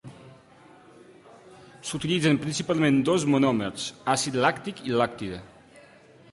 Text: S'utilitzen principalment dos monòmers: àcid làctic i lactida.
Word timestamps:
S'utilitzen 1.89 2.41
principalment 2.47 2.99
dos 3.11 3.29
monòmers: 3.35 3.87
àcid 4.17 4.43
làctic 4.47 4.85
i 4.89 4.99
lactida. 5.03 5.43